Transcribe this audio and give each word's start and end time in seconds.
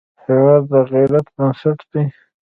هېواد 0.25 0.63
د 0.71 0.73
غیرت 0.91 1.25
بنسټ 1.35 1.79
دی. 1.91 2.03